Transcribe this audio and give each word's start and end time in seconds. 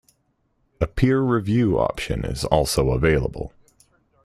A 0.79 0.87
peer-review 0.87 1.77
option 1.77 2.25
is 2.25 2.43
also 2.45 2.89
available. 2.89 3.53